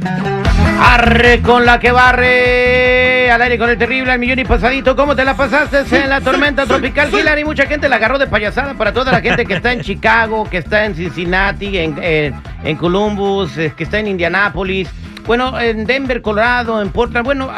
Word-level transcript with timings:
2, 0.00 0.10
1. 0.20 0.40
Arre 0.82 1.40
con 1.42 1.66
la 1.66 1.78
que 1.78 1.92
barre, 1.92 3.30
al 3.30 3.42
aire 3.42 3.58
con 3.58 3.68
el 3.68 3.76
terrible, 3.78 4.12
al 4.12 4.18
millón 4.18 4.38
y 4.38 4.44
pasadito. 4.44 4.96
¿Cómo 4.96 5.14
te 5.14 5.24
la 5.24 5.36
pasaste 5.36 5.84
en 6.02 6.08
la 6.08 6.20
tormenta 6.20 6.64
tropical, 6.66 7.10
Hillary? 7.12 7.44
Mucha 7.44 7.66
gente 7.66 7.88
la 7.88 7.96
agarró 7.96 8.18
de 8.18 8.26
payasada 8.26 8.74
para 8.74 8.92
toda 8.92 9.12
la 9.12 9.20
gente 9.20 9.44
que 9.44 9.54
está 9.54 9.72
en 9.72 9.82
Chicago, 9.82 10.48
que 10.48 10.58
está 10.58 10.86
en 10.86 10.94
Cincinnati, 10.94 11.76
en, 11.78 12.02
en, 12.02 12.34
en 12.64 12.76
Columbus, 12.76 13.56
eh, 13.58 13.72
que 13.76 13.84
está 13.84 13.98
en 13.98 14.06
Indianápolis. 14.08 14.88
Bueno, 15.26 15.60
en 15.60 15.84
Denver, 15.84 16.22
Colorado, 16.22 16.80
en 16.80 16.90
Portland. 16.90 17.24
Bueno, 17.26 17.50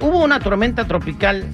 hubo 0.00 0.22
una 0.22 0.38
tormenta 0.38 0.84
tropical 0.84 1.44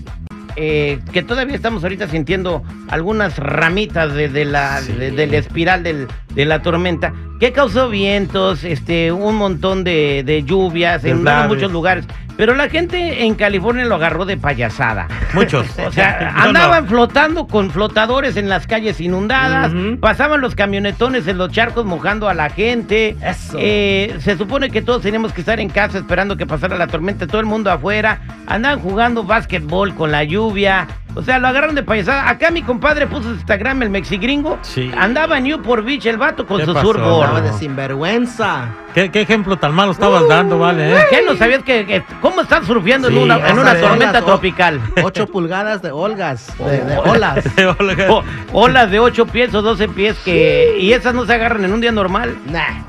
eh, 0.57 0.99
que 1.13 1.23
todavía 1.23 1.55
estamos 1.57 1.83
ahorita 1.83 2.09
sintiendo 2.09 2.63
algunas 2.91 3.39
ramitas 3.39 4.13
de, 4.13 4.29
de 4.29 4.45
la, 4.45 4.83
de, 4.83 5.13
de 5.13 5.27
la 5.29 5.37
espiral 5.39 5.83
del- 5.83 6.09
de 6.35 6.45
la 6.45 6.63
tormenta, 6.63 7.13
que 7.41 7.53
causó 7.53 7.89
vientos, 7.89 8.65
este, 8.65 9.13
un 9.13 9.37
montón 9.37 9.85
de, 9.85 10.23
de 10.25 10.43
lluvias 10.43 11.05
en 11.05 11.25
muchos 11.49 11.71
lugares. 11.73 12.07
Pero 12.35 12.55
la 12.55 12.71
gente 12.71 13.25
en 13.25 13.35
California 13.35 13.85
lo 13.85 13.97
agarró 13.97 14.25
de 14.25 14.39
payasada. 14.39 15.07
Muchos. 15.35 15.67
O 15.79 15.93
sea, 15.93 16.33
No, 16.35 16.39
no. 16.41 16.49
andaban 16.49 16.87
flotando 16.89 17.47
con 17.47 17.71
flotadores 17.71 18.39
en 18.39 18.49
las 18.49 18.67
calles 18.67 19.01
inundadas, 19.03 19.71
pasaban 20.01 20.41
los 20.41 20.55
camionetones 20.55 21.27
en 21.29 21.37
los 21.37 21.53
charcos 21.53 21.85
mojando 21.85 22.31
a 22.31 22.35
la 22.35 22.49
gente. 22.49 23.17
Eso. 23.23 23.59
Eh, 23.61 24.17
se 24.21 24.39
supone 24.39 24.71
que 24.71 24.81
todos 24.81 25.03
teníamos 25.03 25.35
que 25.35 25.43
estar 25.43 25.61
en 25.61 25.69
casa 25.69 25.99
esperando 25.99 26.37
que 26.39 26.47
pasara 26.47 26.79
la 26.79 26.87
tormenta, 26.87 27.27
todo 27.27 27.41
el 27.41 27.47
mundo 27.47 27.71
afuera. 27.71 28.23
Andaban 28.47 28.81
jugando 28.81 29.25
básquetbol 29.25 29.95
con 29.95 30.11
la 30.11 30.25
lluvia. 30.25 30.89
O 31.15 31.23
sea, 31.23 31.39
lo 31.39 31.49
agarraron 31.49 31.75
de 31.75 31.83
payasada. 31.83 32.29
Acá 32.29 32.51
mi 32.51 32.63
compadre 32.63 33.07
puso 33.07 33.29
en 33.29 33.35
Instagram 33.35 33.83
el 33.83 33.91
mexigringo. 33.91 34.59
Sí. 34.63 34.91
Andaba 34.99 35.39
en 35.39 35.45
Newport 35.45 35.85
Beach 35.85 36.07
el 36.07 36.17
vato 36.17 36.47
con 36.47 36.59
¿Qué 36.59 36.65
su 36.65 36.73
pasó? 36.73 36.87
surfboard. 36.87 37.25
Estaba 37.25 37.41
de 37.43 37.53
sinvergüenza. 37.59 38.69
¿Qué, 38.95 39.11
qué 39.11 39.21
ejemplo 39.23 39.57
tan 39.57 39.75
malo 39.75 39.93
estabas 39.93 40.27
dando, 40.29 40.59
vale? 40.59 40.93
eh? 40.95 41.05
¿Qué 41.11 41.23
no 41.23 41.35
sabías 41.37 41.63
que, 41.63 41.87
que- 41.87 42.03
cómo 42.21 42.41
estás 42.43 42.67
surfeando 42.67 43.09
en 43.09 43.15
Sí, 43.15 43.21
una, 43.21 43.37
en 43.49 43.59
una 43.59 43.75
tormenta 43.81 44.11
olas, 44.19 44.25
tropical? 44.25 44.81
8 45.03 45.27
pulgadas 45.27 45.83
de 45.83 45.91
olgas, 45.91 46.53
de, 46.59 46.85
de 46.85 46.99
olas. 46.99 47.45
Olga. 47.79 48.07
O- 48.13 48.25
olas 48.53 48.91
de 48.91 48.99
8 48.99 49.27
pies 49.27 49.55
o 49.55 49.63
12 49.63 49.89
pies 49.89 50.19
que 50.25 50.77
y 50.79 50.93
esas 50.93 51.15
no 51.15 51.25
se 51.27 51.33
agarran 51.35 51.65
en 51.65 51.73
un 51.73 51.81
día 51.81 51.93
normal. 51.93 52.37
Nah, 52.47 52.83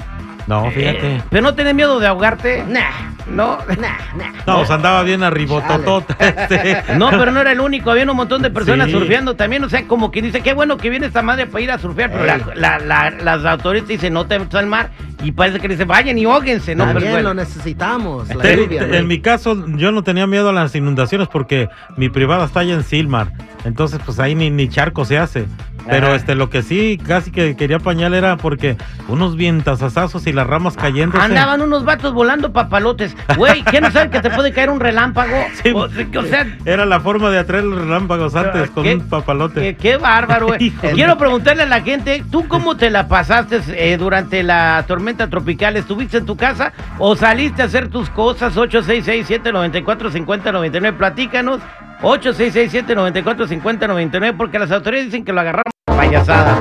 No, 0.47 0.69
fíjate. 0.71 1.15
Eh, 1.17 1.21
pero 1.29 1.41
no 1.43 1.55
tenés 1.55 1.73
miedo 1.75 1.99
de 1.99 2.07
ahogarte. 2.07 2.63
nah, 2.67 3.12
No. 3.27 3.57
nah, 3.67 3.97
nah. 4.17 4.31
No, 4.45 4.57
pues 4.57 4.69
andaba 4.71 5.03
bien 5.03 5.23
arribototota. 5.23 6.15
Este. 6.19 6.83
No, 6.97 7.09
pero 7.09 7.31
no 7.31 7.39
era 7.41 7.51
el 7.51 7.59
único, 7.59 7.91
había 7.91 8.03
un 8.09 8.15
montón 8.17 8.41
de 8.41 8.49
personas 8.49 8.87
Sí. 8.87 8.93
surfeando 8.93 9.35
también, 9.35 9.63
o 9.63 9.69
sea, 9.69 9.85
como 9.87 10.11
que 10.11 10.21
dice, 10.21 10.41
qué 10.41 10.53
bueno 10.53 10.77
que 10.77 10.89
viene 10.89 11.05
esta 11.07 11.21
madre 11.21 11.45
para 11.47 11.61
ir 11.63 11.71
a 11.71 11.77
surfear, 11.79 12.11
pero 12.11 12.25
la- 12.25 12.37
la- 12.55 12.79
la- 12.79 13.09
las 13.11 13.45
autoridades 13.45 13.87
dicen, 13.87 14.13
no 14.13 14.25
te 14.25 14.37
metas 14.39 14.55
al 14.55 14.67
mar, 14.67 14.89
y 15.23 15.31
parece 15.31 15.59
que 15.59 15.67
le 15.67 15.75
dicen, 15.75 15.87
vayan 15.87 16.17
y 16.17 16.25
hóguense, 16.25 16.75
¿no? 16.75 16.83
Pero 16.85 16.93
También 16.95 17.13
bueno. 17.13 17.29
lo 17.29 17.35
necesitamos, 17.35 18.27
la 18.35 18.43
Te- 18.43 18.57
lluvia. 18.57 18.83
en 18.83 19.07
mi 19.07 19.19
caso, 19.21 19.65
yo 19.77 19.91
no 19.91 20.03
tenía 20.03 20.27
miedo 20.27 20.49
a 20.49 20.53
las 20.53 20.75
inundaciones 20.75 21.27
porque 21.29 21.69
mi 21.97 22.09
privada 22.09 22.45
está 22.45 22.59
allá 22.61 22.73
en 22.73 22.83
Silmar. 22.83 23.31
Entonces, 23.65 23.99
pues 24.05 24.19
ahí 24.19 24.35
ni, 24.35 24.49
ni 24.49 24.67
charco 24.67 25.05
se 25.05 25.17
hace. 25.17 25.45
Pero 25.87 26.07
Ajá. 26.07 26.15
este, 26.15 26.33
lo 26.35 26.49
que 26.49 26.61
sí 26.63 26.99
casi 27.05 27.31
que 27.31 27.55
quería 27.55 27.79
pañal 27.79 28.13
era 28.13 28.35
porque 28.37 28.77
unos 29.07 29.35
vientasazazos 29.35 30.25
y 30.27 30.33
las 30.33 30.45
ramas 30.47 30.75
cayendo. 30.77 31.19
Andaban 31.19 31.61
unos 31.61 31.83
vatos 31.85 32.13
volando 32.13 32.51
papalotes. 32.53 33.15
Güey, 33.35 33.63
¿qué 33.63 33.81
no 33.81 33.91
saben 33.91 34.09
que 34.09 34.21
te 34.21 34.29
puede 34.29 34.53
caer 34.53 34.69
un 34.69 34.79
relámpago? 34.79 35.33
Sí, 35.63 35.71
o, 35.71 35.79
o 35.83 35.89
sea, 36.23 36.47
Era 36.65 36.85
la 36.85 36.99
forma 36.99 37.29
de 37.29 37.37
atraer 37.39 37.63
los 37.65 37.79
relámpagos 37.79 38.35
antes 38.35 38.69
con 38.71 38.83
¿Qué? 38.83 38.95
un 38.95 39.07
papalote. 39.09 39.61
Qué, 39.61 39.75
qué 39.75 39.97
bárbaro, 39.97 40.47
güey. 40.47 40.71
Quiero 40.71 41.17
preguntarle 41.17 41.63
a 41.63 41.67
la 41.67 41.81
gente, 41.81 42.23
¿tú 42.31 42.47
cómo 42.47 42.75
te 42.77 42.89
la 42.89 43.07
pasaste 43.07 43.61
eh, 43.69 43.97
durante 43.97 44.41
la 44.43 44.83
tormenta 44.87 45.29
tropical? 45.29 45.75
¿Estuviste 45.77 46.17
en 46.17 46.25
tu 46.25 46.35
casa 46.37 46.73
o 46.99 47.15
saliste 47.15 47.61
a 47.61 47.65
hacer 47.65 47.89
tus 47.89 48.09
cosas? 48.09 48.55
866-794-5099. 48.55 50.97
Platícanos. 50.97 51.59
866-794-5099 52.01 54.35
porque 54.35 54.57
las 54.59 54.71
autoridades 54.71 55.05
dicen 55.07 55.23
que 55.23 55.31
lo 55.33 55.39
agarraron 55.41 55.72
payasada. 56.13 56.59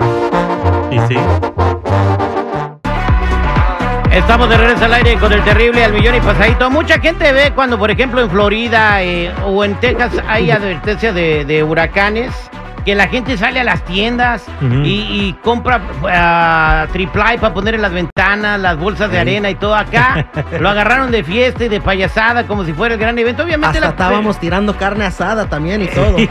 Y 0.91 0.99
sí. 1.09 1.17
Estamos 4.11 4.49
de 4.49 4.59
regreso 4.59 4.85
al 4.85 4.95
aire 4.95 5.17
con 5.17 5.33
el 5.33 5.43
terrible 5.43 5.85
al 5.85 5.93
millón 5.93 6.15
y 6.15 6.21
pasadito. 6.21 6.71
Mucha 6.71 7.01
gente 7.01 7.33
ve 7.33 7.53
cuando, 7.55 7.79
por 7.79 7.91
ejemplo, 7.91 8.21
en 8.21 8.31
Florida 8.31 9.03
eh, 9.03 9.33
o 9.47 9.65
en 9.65 9.75
Texas 9.77 10.13
hay 10.29 10.51
advertencia 10.51 11.13
de, 11.13 11.45
de 11.45 11.63
huracanes, 11.63 12.31
que 12.85 12.95
la 12.95 13.09
gente 13.09 13.37
sale 13.37 13.61
a 13.61 13.65
las 13.65 13.85
tiendas 13.85 14.45
y, 14.61 14.89
y 15.29 15.37
compra 15.43 15.81
ah, 16.11 16.87
triple 16.93 17.23
para 17.41 17.55
poner 17.55 17.75
en 17.75 17.83
las 17.83 17.93
ventanas, 17.93 18.59
las 18.61 18.77
bolsas 18.77 19.09
de 19.11 19.17
Sí. 19.17 19.21
arena 19.21 19.51
y 19.51 19.55
todo 19.55 19.75
acá. 19.75 20.27
Lo 20.61 20.69
agarraron 20.71 21.11
de 21.11 21.23
fiesta 21.23 21.65
y 21.65 21.69
de 21.69 21.81
payasada 21.81 22.47
como 22.47 22.65
si 22.65 22.73
fuera 22.73 22.95
el 22.95 23.01
gran 23.01 23.19
evento. 23.19 23.43
Obviamente 23.45 23.79
Hasta 23.79 23.81
la- 23.89 23.91
estábamos 23.93 24.39
tirando 24.41 24.77
carne 24.77 25.05
asada 25.05 25.47
también 25.49 25.83
y 25.83 25.87
todo. 25.89 26.17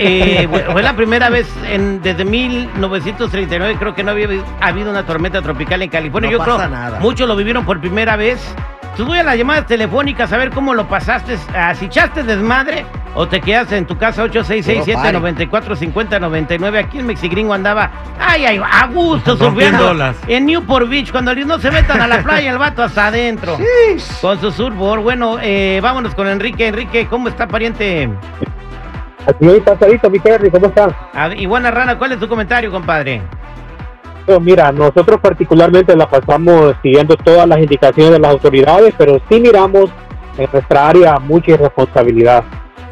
Eh, 0.00 0.46
fue- 0.50 0.62
fue 0.64 0.82
la 0.82 0.94
primera 0.94 1.28
vez 1.28 1.48
en, 1.70 2.00
desde 2.02 2.24
1939, 2.24 3.76
creo 3.78 3.94
que 3.94 4.02
no 4.04 4.10
había 4.12 4.26
habi- 4.26 4.44
habido 4.60 4.90
una 4.90 5.04
tormenta 5.04 5.42
tropical 5.42 5.82
en 5.82 5.90
California. 5.90 6.30
No 6.30 6.32
Yo 6.32 6.44
pasa 6.44 6.56
creo 6.56 6.68
nada. 6.68 6.98
muchos 7.00 7.28
lo 7.28 7.36
vivieron 7.36 7.64
por 7.64 7.80
primera 7.80 8.16
vez. 8.16 8.40
Tuve 8.96 9.22
las 9.22 9.36
llamadas 9.36 9.66
telefónicas 9.66 10.32
a 10.32 10.36
ver 10.38 10.50
cómo 10.50 10.74
lo 10.74 10.88
pasaste, 10.88 11.38
ah, 11.56 11.72
si 11.74 11.84
echaste 11.84 12.24
desmadre 12.24 12.84
o 13.18 13.26
te 13.26 13.40
quedaste 13.40 13.76
en 13.76 13.84
tu 13.84 13.98
casa 13.98 14.24
866-794-5099. 14.26 16.78
Aquí 16.78 17.00
en 17.00 17.06
Mexigringo 17.06 17.52
andaba, 17.52 17.90
ay, 18.16 18.46
ay, 18.46 18.58
a 18.58 18.86
gusto 18.86 19.36
surfeando 19.36 20.14
en 20.28 20.46
Newport 20.46 20.88
Beach. 20.88 21.10
Cuando 21.10 21.34
no 21.34 21.58
se 21.58 21.72
metan 21.72 22.00
a 22.00 22.06
la 22.06 22.22
playa, 22.22 22.52
el 22.52 22.58
vato 22.58 22.80
hasta 22.80 23.08
adentro. 23.08 23.58
Con 24.20 24.40
su 24.40 24.52
surfboard. 24.52 25.02
Bueno, 25.02 25.36
eh, 25.42 25.80
vámonos 25.82 26.14
con 26.14 26.28
Enrique. 26.28 26.68
Enrique, 26.68 27.08
¿cómo 27.08 27.26
está, 27.26 27.48
pariente? 27.48 28.08
Aquí 29.26 29.48
hoy 29.48 29.58
pasadito, 29.62 30.08
mi 30.08 30.20
Terry, 30.20 30.48
¿cómo 30.48 30.68
estás? 30.68 30.94
A 31.12 31.26
ver, 31.26 31.40
Iguana 31.40 31.72
Rana, 31.72 31.98
¿cuál 31.98 32.12
es 32.12 32.20
tu 32.20 32.28
comentario, 32.28 32.70
compadre? 32.70 33.20
Mira, 34.40 34.70
nosotros 34.70 35.18
particularmente 35.20 35.96
la 35.96 36.08
pasamos 36.08 36.76
siguiendo 36.82 37.16
todas 37.16 37.48
las 37.48 37.58
indicaciones 37.58 38.12
de 38.12 38.20
las 38.20 38.30
autoridades, 38.30 38.94
pero 38.96 39.20
sí 39.28 39.40
miramos 39.40 39.90
en 40.36 40.48
nuestra 40.52 40.88
área 40.88 41.18
mucha 41.18 41.50
irresponsabilidad. 41.50 42.44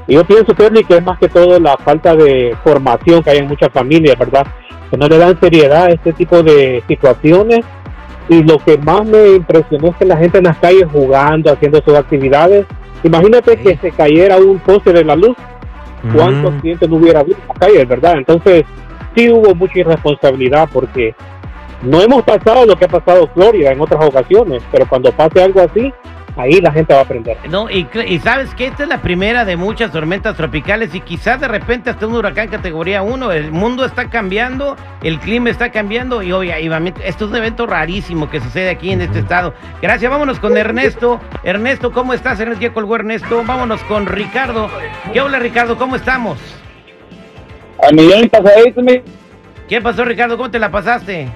Y 0.07 0.15
yo 0.15 0.25
pienso, 0.25 0.55
Terry, 0.55 0.85
que 0.85 0.97
es 0.99 1.05
más 1.05 1.19
que 1.19 1.29
todo 1.29 1.59
la 1.59 1.77
falta 1.77 2.15
de 2.15 2.57
formación 2.63 3.23
que 3.23 3.31
hay 3.31 3.39
en 3.39 3.49
muchas 3.49 3.71
familias, 3.73 4.17
¿verdad? 4.19 4.47
Que 4.91 4.97
no 4.97 5.09
le 5.09 5.19
dan 5.19 5.39
seriedad 5.41 5.85
a 5.87 5.91
este 5.91 6.13
tipo 6.13 6.43
de 6.43 6.83
situaciones. 6.87 7.61
Y 8.29 8.43
lo 8.43 8.59
que 8.59 8.77
más 8.79 9.05
me 9.05 9.33
impresionó 9.37 9.89
es 9.89 9.97
que 9.97 10.05
la 10.05 10.17
gente 10.17 10.39
en 10.39 10.45
las 10.45 10.59
calles 10.59 10.87
jugando, 10.93 11.53
haciendo 11.53 11.81
sus 11.83 11.95
actividades. 11.95 12.67
Imagínate 13.03 13.57
que 13.57 13.77
se 13.77 13.91
cayera 13.91 14.37
un 14.39 14.59
poste 14.59 14.93
de 14.93 15.05
la 15.05 15.17
luz 15.17 15.37
cuántos 16.15 16.53
Mm. 16.53 16.57
accidentes 16.57 16.89
no 16.89 16.97
hubiera 16.97 17.21
habido 17.21 17.39
en 17.41 17.49
la 17.49 17.55
calle, 17.55 17.85
¿verdad? 17.85 18.15
Entonces, 18.19 18.65
sí 19.15 19.31
hubo 19.31 19.55
mucha 19.55 19.79
irresponsabilidad 19.79 20.69
porque 20.73 21.15
no 21.83 22.01
hemos 22.01 22.23
pasado 22.23 22.65
lo 22.67 22.77
que 22.77 22.85
ha 22.85 22.89
pasado 22.89 23.29
Florida 23.35 23.73
en 23.73 23.81
otras 23.81 24.05
ocasiones, 24.05 24.63
pero 24.71 24.87
cuando 24.89 25.11
pase 25.13 25.43
algo 25.43 25.61
así, 25.61 25.93
ahí 26.37 26.61
la 26.61 26.71
gente 26.73 26.95
va 26.95 27.01
a 27.01 27.03
aprender. 27.03 27.37
No, 27.49 27.69
y, 27.71 27.89
y 28.07 28.19
sabes 28.21 28.55
que 28.55 28.67
esta 28.67 28.85
es 28.85 28.89
la 28.89 29.01
primera 29.01 29.45
de 29.45 29.57
muchas 29.57 29.91
tormentas 29.91 30.37
tropicales 30.37 30.95
y 30.95 31.01
quizás 31.01 31.41
de 31.41 31.49
repente 31.49 31.91
hasta 31.91 32.07
un 32.07 32.15
huracán 32.15 32.49
categoría 32.49 33.03
1. 33.03 33.33
El 33.33 33.53
mundo 33.53 33.85
está 33.85 34.09
cambiando, 34.09 34.77
el 35.03 35.19
clima 35.19 35.51
está 35.51 35.71
cambiando 35.71 36.23
y 36.23 36.33
obviamente 36.33 37.09
esto 37.09 37.25
es 37.25 37.31
un 37.31 37.37
evento 37.37 37.67
rarísimo 37.67 38.31
que 38.31 38.41
sucede 38.41 38.71
aquí 38.71 38.93
en 38.93 39.01
este 39.01 39.21
estado. 39.21 39.55
Gracias, 39.83 40.11
vámonos 40.11 40.39
con 40.39 40.57
Ernesto. 40.57 41.21
Ernesto, 41.43 41.93
¿cómo 41.93 42.13
estás? 42.13 42.39
Ernesto, 42.39 42.63
ya 42.63 42.73
colgó 42.73 42.97
Ernesto. 42.97 43.43
Vámonos 43.45 43.83
con 43.85 44.07
Ricardo. 44.07 44.71
¿Qué 45.13 45.21
hola 45.21 45.39
Ricardo? 45.39 45.77
¿Cómo 45.77 45.97
estamos? 45.97 46.39
Al 47.83 47.95
millón 47.95 48.25
y 48.25 48.29
pasadito. 48.29 48.83
¿Qué 49.69 49.81
pasó 49.81 50.05
Ricardo? 50.05 50.37
¿Cómo 50.37 50.51
te 50.51 50.59
la 50.59 50.71
pasaste? 50.71 51.29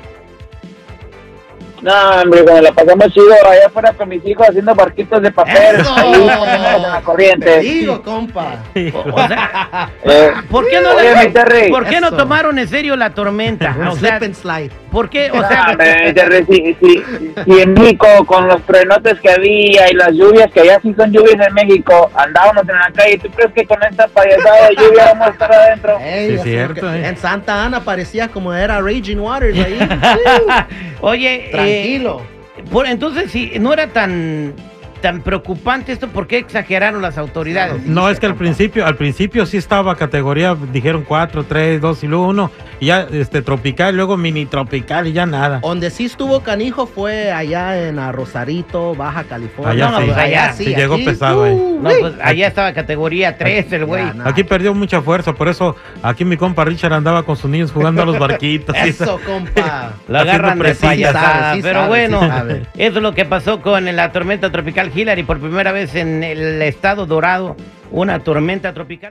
No, 1.83 1.93
hombre, 2.23 2.43
cuando 2.45 2.63
la 2.63 2.73
pasamos 2.73 3.13
chido 3.13 3.33
allá 3.51 3.67
afuera 3.67 3.93
con 3.95 4.09
mis 4.09 4.25
hijos 4.27 4.49
haciendo 4.49 4.75
barquitos 4.75 5.23
de 5.23 5.31
papel, 5.33 5.77
¡Eso! 5.81 5.95
ahí 5.97 6.13
en 6.15 6.27
la 6.83 6.99
Te 6.99 7.03
corriente. 7.05 7.59
digo, 7.61 8.03
compa. 8.03 8.57
O, 8.95 8.99
o 9.11 9.27
sea, 9.29 9.89
Eh, 10.05 10.31
¿por 10.51 10.69
qué 10.69 10.81
no, 10.81 10.91
Oye, 10.95 11.31
Terry. 11.33 11.71
¿por 11.71 11.87
qué 11.87 12.01
no 12.01 12.13
tomaron 12.13 12.59
en 12.59 12.69
serio 12.69 12.97
la 12.97 13.11
tormenta? 13.15 13.75
O 13.91 13.97
sea, 13.97 14.19
slip 14.19 14.23
and 14.25 14.35
slide. 14.35 14.71
¿por 14.93 15.09
qué? 15.09 15.31
O 15.31 15.37
no, 15.41 15.49
sea, 15.49 15.67
hombre, 15.71 16.13
Terry, 16.15 16.45
si, 16.47 16.75
si, 16.81 17.05
si 17.45 17.61
en 17.61 17.75
México, 17.75 18.07
con 18.27 18.47
los 18.49 18.61
truenotes 18.63 19.21
que 19.21 19.31
había 19.31 19.91
y 19.91 19.95
las 19.95 20.13
lluvias, 20.13 20.51
que 20.53 20.61
allá 20.61 20.81
sí 20.83 20.93
son 20.97 21.13
lluvias 21.13 21.47
en 21.47 21.55
México, 21.55 22.11
andábamos 22.15 22.69
en 22.69 22.75
la 22.77 22.91
calle, 22.95 23.19
¿tú 23.19 23.31
crees 23.31 23.53
que 23.53 23.65
con 23.65 23.83
esta 23.83 24.07
payasada 24.09 24.69
de 24.69 24.75
lluvia 24.77 25.05
vamos 25.13 25.29
a 25.29 25.31
estar 25.31 25.53
adentro? 25.53 25.99
Ey, 26.01 26.29
Sí, 26.29 26.35
eso 26.35 26.43
cierto, 26.45 26.81
que- 26.91 26.97
eh. 26.99 27.07
En 27.09 27.17
Santa 27.17 27.65
Ana 27.65 27.81
parecía 27.81 28.29
como 28.29 28.53
era 28.53 28.81
Raging 28.81 29.19
Waters 29.19 29.59
ahí. 29.59 29.79
Oye, 31.03 31.51
eh, 31.53 31.70
Tranquilo. 31.73 32.23
por- 32.71 32.87
entonces 32.87 33.31
si 33.31 33.59
no 33.59 33.73
era 33.73 33.89
tan 33.89 34.55
tan 35.01 35.23
preocupante 35.23 35.93
esto? 35.93 36.09
¿Por 36.09 36.27
qué 36.27 36.37
exageraron 36.37 37.01
las 37.01 37.17
autoridades? 37.17 37.87
No, 37.87 38.11
es 38.11 38.21
que 38.21 38.27
al 38.27 38.35
principio, 38.35 38.85
al 38.85 38.97
principio 38.97 39.47
sí 39.47 39.57
estaba 39.57 39.97
categoría, 39.97 40.55
dijeron 40.75 41.05
4, 41.09 41.45
3, 41.45 41.81
2 41.81 42.05
y 42.05 42.07
luego 42.07 42.29
1, 42.29 42.51
y 42.81 42.87
ya 42.87 43.07
este 43.13 43.43
tropical, 43.43 43.95
luego 43.95 44.17
mini 44.17 44.47
tropical 44.47 45.07
y 45.07 45.13
ya 45.13 45.27
nada. 45.27 45.61
Donde 45.61 45.91
sí 45.91 46.07
estuvo 46.07 46.41
canijo 46.41 46.87
fue 46.87 47.31
allá 47.31 47.87
en 47.89 47.99
Rosarito, 48.13 48.95
Baja 48.95 49.25
California. 49.25 49.73
Allá 49.89 49.91
No, 49.91 49.99
sí. 50.01 50.05
pues 50.07 50.19
allá 50.19 50.53
sí 50.55 50.65
llegó 50.75 50.97
pesado 50.97 51.45
ahí. 51.45 51.53
uh, 51.55 51.81
No, 51.83 51.91
pues 52.01 52.15
allá 52.23 52.47
estaba 52.49 52.73
categoría 52.73 53.37
3 53.37 53.73
el 53.73 53.85
güey. 53.85 54.05
Ya, 54.07 54.15
nada. 54.15 54.31
Aquí 54.31 54.45
perdió 54.45 54.75
mucha 54.75 55.03
fuerza, 55.03 55.33
por 55.35 55.49
eso 55.49 55.77
aquí 56.03 56.25
mi 56.25 56.37
compa 56.37 56.65
Richard 56.65 56.93
andaba 56.95 57.23
con 57.23 57.37
sus 57.37 57.51
niños 57.51 57.71
jugando 57.71 58.03
a 58.03 58.07
los 58.07 58.19
barquitos. 58.19 58.75
Eso, 58.85 59.21
compa. 59.25 59.93
La 60.09 60.21
agarran 60.23 60.59
de 60.59 60.75
payasada, 60.75 61.55
Sí 61.55 61.61
pero 61.63 61.81
sabe, 61.81 61.89
bueno, 61.89 62.21
eso 62.77 62.97
es 62.97 63.03
lo 63.03 63.15
que 63.15 63.25
pasó 63.25 63.61
con 63.61 63.85
la 63.95 64.11
tormenta 64.13 64.51
tropical 64.51 64.91
Hillary 64.95 65.23
por 65.23 65.39
primera 65.39 65.73
vez 65.73 65.95
en 65.95 66.23
el 66.25 66.61
estado 66.63 67.07
dorado, 67.07 67.57
una 67.91 68.21
tormenta 68.21 68.73
tropical. 68.73 69.09